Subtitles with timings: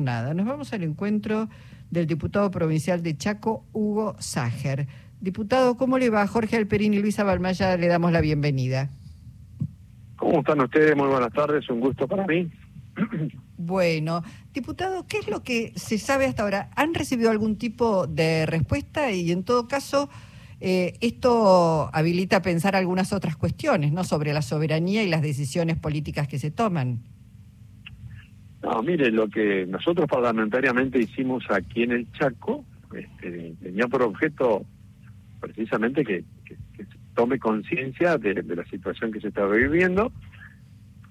[0.00, 0.34] nada.
[0.34, 1.48] Nos vamos al encuentro
[1.90, 4.88] del diputado provincial de Chaco, Hugo Ságer.
[5.20, 6.26] Diputado, ¿cómo le va?
[6.26, 8.90] Jorge Alperín y Luisa Balmaya le damos la bienvenida.
[10.16, 10.96] ¿Cómo están ustedes?
[10.96, 12.50] Muy buenas tardes, un gusto para mí.
[13.62, 14.22] Bueno,
[14.54, 16.70] diputado, ¿qué es lo que se sabe hasta ahora?
[16.76, 20.08] ¿Han recibido algún tipo de respuesta y en todo caso
[20.60, 24.04] eh, esto habilita a pensar algunas otras cuestiones, ¿no?
[24.04, 27.02] Sobre la soberanía y las decisiones políticas que se toman.
[28.62, 34.64] No, mire, lo que nosotros parlamentariamente hicimos aquí en el Chaco este, tenía por objeto
[35.40, 36.24] precisamente que,
[36.76, 40.12] se tome conciencia de, la situación que se está viviendo,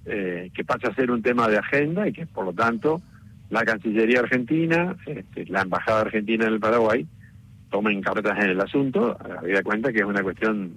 [0.06, 3.02] eh, que pase a ser un tema de agenda y que por lo tanto
[3.50, 7.08] la Cancillería Argentina, este, la Embajada Argentina en el Paraguay,
[7.70, 10.74] tomen cartas en el asunto, habida cuenta que es una cuestión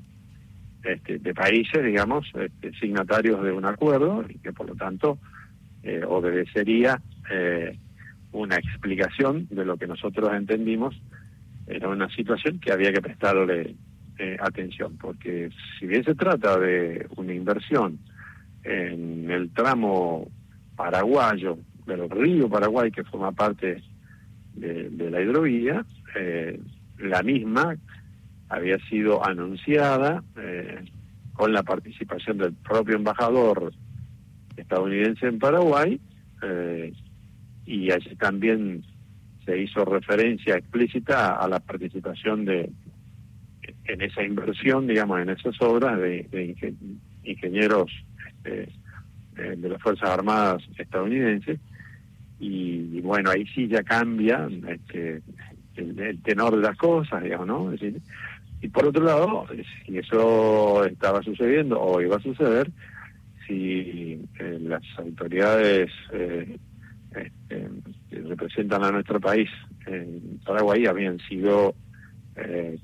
[0.84, 5.18] este, de países, digamos, este, signatarios de un acuerdo y que por lo tanto
[5.82, 7.00] eh, obedecería
[7.30, 7.78] eh,
[8.32, 11.00] una explicación de lo que nosotros entendimos
[11.66, 13.76] era una situación que había que prestarle
[14.18, 17.98] eh, atención, porque si bien se trata de una inversión
[18.64, 20.28] en el tramo
[20.76, 23.82] paraguayo del río Paraguay que forma parte
[24.54, 25.84] de, de la hidrovía,
[26.16, 26.60] eh,
[26.98, 27.76] la misma
[28.48, 30.84] había sido anunciada eh,
[31.32, 33.72] con la participación del propio embajador
[34.56, 36.00] estadounidense en Paraguay
[36.42, 36.92] eh,
[37.66, 38.84] y allí también
[39.44, 42.70] se hizo referencia explícita a la participación de
[43.84, 46.56] en esa inversión, digamos, en esas obras de,
[47.24, 47.90] ingenieros
[48.28, 48.68] este,
[49.36, 51.60] eh, de las Fuerzas Armadas estadounidenses
[52.38, 55.22] y, bueno, ahí sí ya cambia este,
[55.76, 57.72] el, tenor de las cosas, digamos, ¿no?
[58.60, 59.46] y por otro lado,
[59.86, 62.70] si eso estaba sucediendo o iba a suceder,
[63.52, 66.58] si eh, las autoridades eh,
[67.14, 67.68] este,
[68.08, 69.48] que representan a nuestro país
[69.86, 71.74] en Paraguay habían sido
[72.36, 72.78] eh,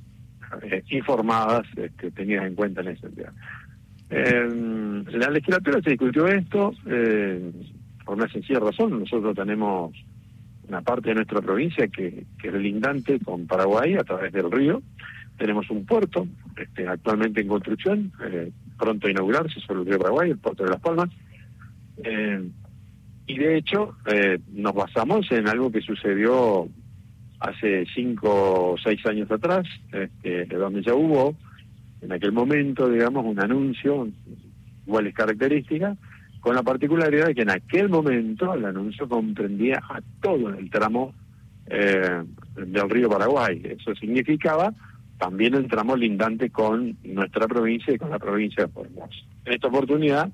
[0.91, 3.31] informadas, este, tenidas en cuenta en ese sentido.
[4.11, 6.73] En la legislatura se discutió esto
[8.05, 9.01] por una sencilla razón.
[9.01, 9.95] Nosotros tenemos
[10.67, 14.83] una parte de nuestra provincia que, es lindante con Paraguay a través del río.
[15.37, 20.31] Tenemos un puerto este, actualmente en construcción, eh, pronto a inaugurarse sobre el río Paraguay,
[20.31, 21.11] el puerto de Las Palmas.
[22.03, 22.49] Eh,
[23.27, 26.69] y de hecho eh, nos basamos en algo que sucedió
[27.41, 31.37] hace cinco o seis años atrás, este, donde ya hubo
[32.01, 34.09] en aquel momento, digamos, un anuncio,
[34.87, 35.99] iguales características,
[36.41, 41.13] con la particularidad de que en aquel momento el anuncio comprendía a todo el tramo
[41.67, 42.23] eh,
[42.57, 43.61] del río Paraguay.
[43.65, 44.73] Eso significaba
[45.19, 49.17] también el tramo lindante con nuestra provincia y con la provincia de Formosa.
[49.45, 50.31] En esta oportunidad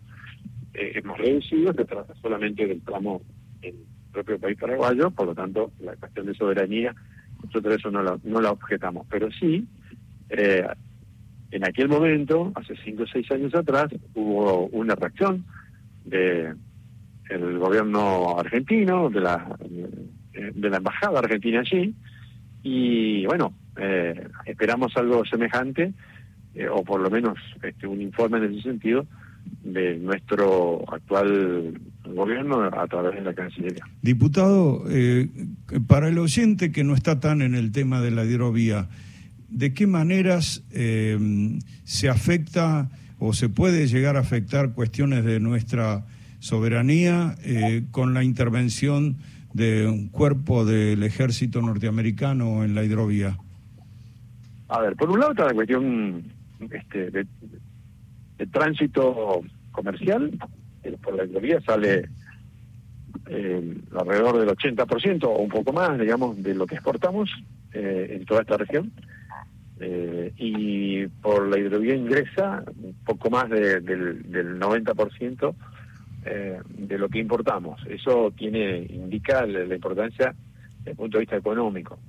[0.75, 3.23] eh, hemos reducido, se trata solamente del tramo
[3.63, 3.75] en
[4.13, 6.95] propio país paraguayo, por lo tanto la cuestión de soberanía,
[7.43, 9.67] nosotros eso no la, no la objetamos, pero sí,
[10.29, 10.67] eh,
[11.51, 15.45] en aquel momento, hace cinco o seis años atrás, hubo una reacción
[16.05, 16.53] de
[17.31, 19.57] el gobierno argentino, de la,
[20.33, 21.95] de la embajada argentina allí,
[22.63, 25.93] y bueno, eh, esperamos algo semejante,
[26.55, 29.07] eh, o por lo menos este, un informe en ese sentido,
[29.63, 33.85] de nuestro actual gobierno a través de la Cancillería.
[34.03, 35.29] Diputado, eh,
[35.87, 38.89] para el oyente que no está tan en el tema de la hidrovía,
[39.49, 40.65] ¿de qué maneras
[41.85, 46.05] se afecta o se puede llegar a afectar cuestiones de nuestra
[46.41, 49.17] soberanía eh, con la intervención
[49.55, 53.39] de un cuerpo del ejército norteamericano en la hidrovía?
[54.75, 56.25] A ver, por un lado está la cuestión
[56.69, 57.27] este, de,
[58.51, 59.41] tránsito
[59.71, 60.33] comercial,
[60.83, 62.09] eh, por la hidrovía sale
[63.29, 67.31] eh, alrededor del 80% o un poco más, digamos, de lo que exportamos
[67.73, 68.91] en toda esta región.
[69.79, 75.55] Eh, y por la hidrovía ingresa un poco más del, del 90%
[76.25, 77.81] eh, de lo que importamos.
[77.89, 80.35] Eso tiene indica la, importancia
[80.79, 82.01] desde el punto de vista económico.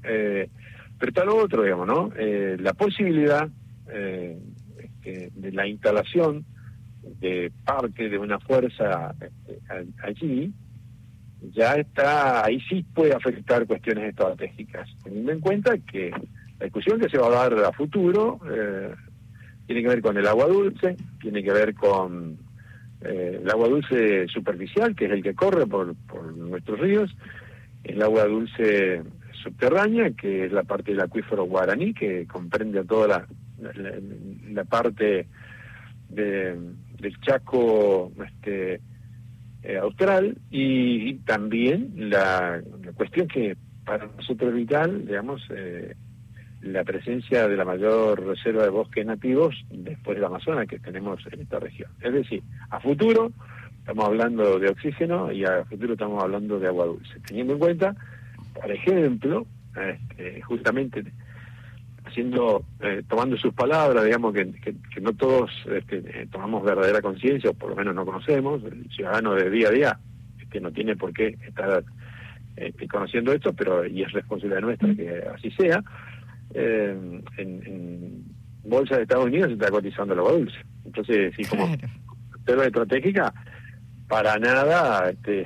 [0.95, 2.11] Eh, pero está lo otro, digamos, ¿no?
[2.17, 3.49] Eh, la posibilidad
[3.87, 6.45] este, de la instalación
[7.19, 9.61] de parte de una fuerza este,
[10.03, 10.51] allí
[11.53, 16.11] ya está, ahí sí puede afectar cuestiones estratégicas, teniendo en cuenta que
[16.59, 18.93] la discusión que se va a dar a futuro eh,
[19.67, 22.37] tiene que ver con el agua dulce, tiene que ver con
[23.01, 25.95] eh, el agua dulce superficial, que es el que corre por,
[26.35, 27.15] nuestros ríos,
[27.83, 29.03] el agua dulce
[29.45, 33.27] subterránea, que es la parte del acuífero guaraní, que comprende toda la,
[34.51, 35.27] la, parte
[36.09, 36.57] de,
[36.99, 38.81] del Chaco este,
[39.63, 42.61] eh, austral y, también la,
[42.95, 43.55] cuestión que
[43.85, 45.95] para nosotros es vital, digamos, eh,
[46.61, 51.41] la presencia de la mayor reserva de bosques nativos después del Amazonas que tenemos en
[51.41, 51.91] esta región.
[52.01, 52.41] Es decir,
[52.71, 53.31] a futuro
[53.77, 57.95] estamos hablando de oxígeno y a futuro estamos hablando de agua dulce, teniendo en cuenta,
[58.55, 61.03] por ejemplo, este, justamente
[62.05, 67.53] haciendo, eh, tomando sus palabras, digamos que, que, no todos este, tomamos verdadera conciencia, o
[67.53, 69.99] por lo menos no conocemos, el ciudadano de día a día
[70.49, 71.83] que no tiene por qué estar
[72.55, 75.83] este, conociendo esto, pero y es responsabilidad nuestra que así sea.
[76.53, 78.23] Eh, en,
[78.63, 80.57] bolsa de Estados Unidos se está cotizando el agua dulce.
[80.85, 81.67] Entonces, sí, como
[82.45, 83.31] tema estratégica,
[84.07, 85.45] para nada este,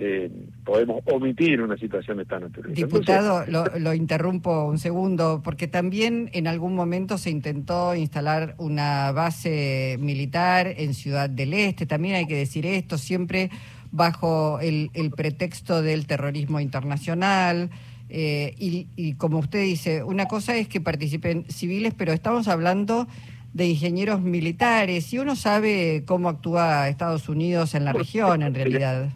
[0.00, 0.30] eh,
[0.64, 2.74] podemos omitir una situación de esta naturaleza.
[2.74, 9.96] Diputado, lo, interrumpo un segundo, porque también en algún momento se intentó instalar una base
[10.00, 13.50] militar en Ciudad del Este, también hay que decir esto, siempre
[13.92, 17.70] bajo el, pretexto del terrorismo internacional.
[18.08, 23.08] Eh, y, y como usted dice, una cosa es que participen civiles, pero estamos hablando
[23.52, 29.10] de ingenieros militares y uno sabe cómo actúa Estados Unidos en la región en realidad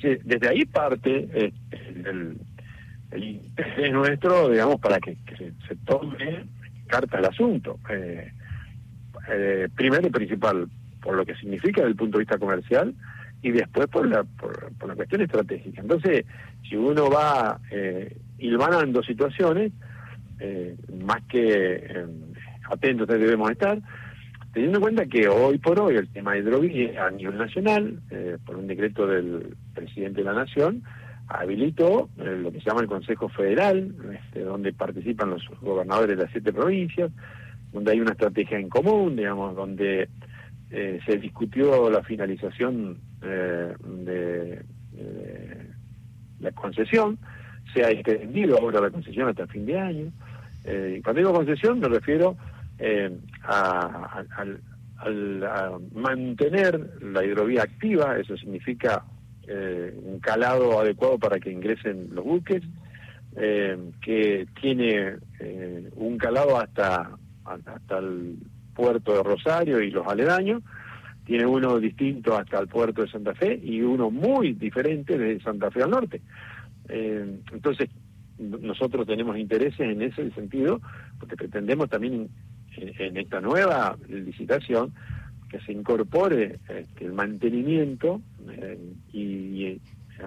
[0.00, 1.52] desde ahí parte eh,
[2.04, 2.36] el,
[3.12, 6.46] interés nuestro, digamos, para que, se, tome
[6.86, 7.78] carta al asunto.
[7.88, 8.32] Eh,
[9.28, 10.68] eh, primero y principal,
[11.02, 12.94] por lo que significa desde el punto de vista comercial
[13.42, 15.80] y después por la, por, la cuestión estratégica.
[15.80, 16.24] Entonces,
[16.68, 17.60] si uno va
[18.38, 19.72] hilvanando situaciones,
[21.04, 22.06] más que
[22.70, 23.80] atentos debemos estar,
[24.52, 28.36] Teniendo en cuenta que hoy por hoy el tema de hidrovía a nivel nacional, eh,
[28.44, 30.82] por un decreto del presidente de la Nación,
[31.28, 36.24] habilitó eh, lo que se llama el Consejo Federal, este, donde participan los gobernadores de
[36.24, 37.12] las siete provincias,
[37.72, 40.08] donde hay una estrategia en común, digamos, donde
[40.72, 44.64] eh, se discutió la finalización de
[46.40, 47.18] la concesión,
[47.72, 50.12] se ha extendido ahora la concesión hasta fin de año.
[50.64, 52.36] y cuando digo concesión me refiero
[52.80, 54.22] eh, a,
[55.94, 59.04] mantener la hidrovía activa, eso significa
[59.46, 62.62] eh, un calado adecuado para que ingresen los buques,
[63.36, 65.16] eh, que tiene
[65.96, 67.10] un calado hasta,
[67.44, 68.36] hasta el
[68.74, 70.62] puerto de Rosario y los aledaños,
[71.24, 75.70] tiene uno distinto hasta el puerto de Santa Fe y uno muy diferente de Santa
[75.70, 76.20] Fe al norte.
[76.88, 77.88] entonces,
[78.38, 80.80] nosotros tenemos intereses en ese sentido,
[81.18, 82.28] porque pretendemos también
[82.76, 84.92] en, esta nueva licitación
[85.48, 88.20] que se incorpore este, el mantenimiento
[88.50, 88.78] eh,
[89.12, 89.80] y,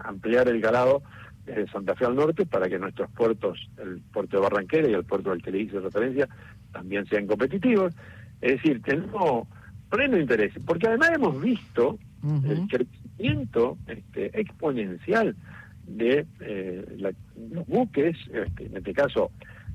[0.04, 1.04] ampliar el calado
[1.46, 5.04] desde Santa Fe al norte para que nuestros puertos, el puerto de Barranquera y el
[5.04, 6.28] puerto del que le hice referencia,
[6.72, 7.94] también sean competitivos.
[8.42, 9.48] Es decir, tenemos
[9.90, 12.00] pleno interés, porque además hemos visto
[12.44, 15.36] el crecimiento este, exponencial
[15.86, 17.14] de eh,
[17.52, 19.30] los buques, este, en este caso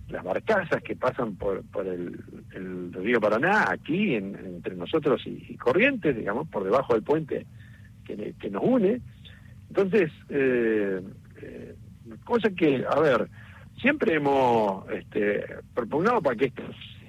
[0.08, 6.48] las barcazas que pasan por, por el, río Paraná, aquí entre nosotros y, Corrientes, digamos,
[6.48, 7.46] por debajo del puente
[8.04, 9.00] que, nos une.
[9.68, 11.00] Entonces, eh,
[11.42, 11.74] eh,
[12.24, 13.28] cosa que, a ver,
[13.80, 15.44] siempre hemos este,
[15.74, 16.62] propugnado para que esto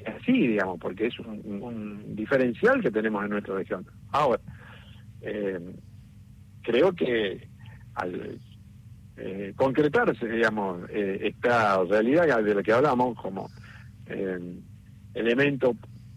[0.04, 3.86] sea así, digamos, porque es un, diferencial que tenemos en nuestra región.
[4.12, 4.42] Ahora,
[5.22, 5.60] eh,
[6.62, 7.48] creo que
[7.96, 8.40] al
[9.22, 13.50] eh, concretarse, digamos, eh, esta realidad de la que hablamos como
[14.06, 14.40] eh,
[15.14, 15.76] elemento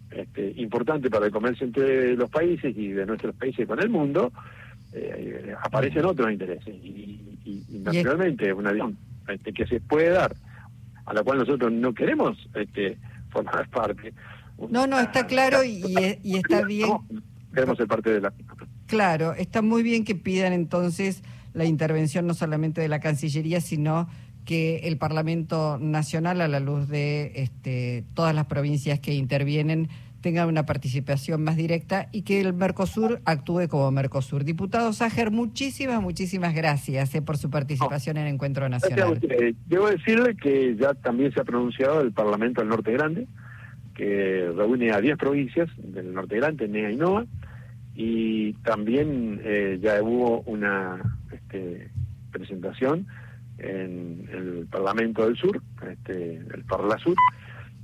[0.08, 4.32] este, importante para el comercio entre los países y de nuestros países con el mundo,
[5.62, 6.74] aparecen otros intereses.
[6.74, 7.18] Y,
[7.82, 8.72] naturalmente es una
[9.26, 10.32] este, que se puede dar,
[11.04, 12.96] a la cual nosotros no queremos este,
[13.30, 14.14] formar parte.
[14.70, 15.82] No, no, está claro y,
[16.22, 16.92] y está bien.
[17.52, 18.32] queremos ser parte de la.
[18.86, 21.24] Claro, está muy bien que pidan entonces
[21.54, 24.08] la intervención no solamente de la Cancillería, sino
[24.44, 29.88] que el Parlamento Nacional, a la luz de este, todas las provincias que intervienen,
[30.22, 34.44] tenga una participación más directa y que el Mercosur actúe como Mercosur.
[34.44, 39.20] Diputado Ságer, muchísimas, muchísimas gracias eh, por su participación en el Encuentro Nacional.
[39.66, 43.26] Debo decirle que ya también se ha pronunciado el Parlamento del Norte Grande,
[43.94, 47.26] que reúne a 10 provincias del Norte Grande, NEA y NOA,
[47.94, 51.90] y también eh, ya hubo una este,
[52.30, 53.06] presentación
[53.58, 57.14] en el Parlamento del Sur, este, el Parlasur,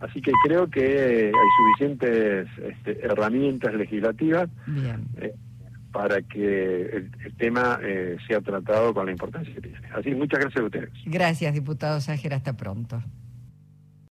[0.00, 4.48] así que creo que hay suficientes este, herramientas legislativas
[5.20, 5.34] eh,
[5.92, 9.88] para que el, tema eh, sea tratado con la importancia que tiene.
[9.94, 10.90] Así muchas gracias a ustedes.
[11.06, 13.02] Gracias, diputado Ságer, hasta pronto.